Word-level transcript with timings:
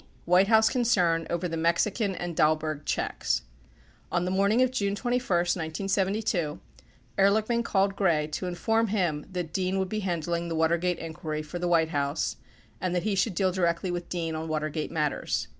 White 0.25 0.47
House 0.47 0.67
Concern 0.67 1.27
Over 1.29 1.47
the 1.47 1.55
Mexican 1.57 2.15
and 2.15 2.35
Dahlberg 2.35 2.85
Checks 2.85 3.43
On 4.11 4.25
the 4.25 4.31
morning 4.31 4.63
of 4.63 4.71
June 4.71 4.95
21, 4.95 5.21
1972, 5.29 6.59
Ehrlichman 7.19 7.63
called 7.63 7.95
Gray 7.95 8.25
to 8.25 8.47
in 8.47 8.55
form 8.55 8.87
him 8.87 9.27
that 9.31 9.53
Dean 9.53 9.77
would 9.77 9.89
be 9.89 9.99
handling 9.99 10.47
the 10.47 10.55
Watergate 10.55 10.97
inquiry 10.97 11.43
for 11.43 11.59
the 11.59 11.67
White 11.67 11.89
House 11.89 12.37
and 12.81 12.95
that 12.95 13.05
lie 13.05 13.13
should 13.13 13.35
deal 13.35 13.51
directly 13.51 13.91
with 13.91 14.09
Dean 14.09 14.33
on 14.33 14.47
Water 14.47 14.69
gate 14.69 14.89
matters. 14.89 15.47